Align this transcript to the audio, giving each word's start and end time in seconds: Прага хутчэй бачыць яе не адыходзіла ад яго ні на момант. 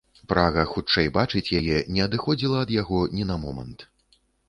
Прага 0.31 0.63
хутчэй 0.71 1.11
бачыць 1.19 1.53
яе 1.61 1.77
не 1.99 2.03
адыходзіла 2.09 2.67
ад 2.67 2.77
яго 2.81 3.07
ні 3.17 3.31
на 3.33 3.43
момант. 3.47 3.91